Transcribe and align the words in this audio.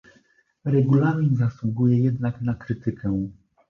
Regulamin 0.65 1.35
zasługuje 1.35 1.97
jednak 1.99 2.41
na 2.41 2.53
krytykę 2.55 3.27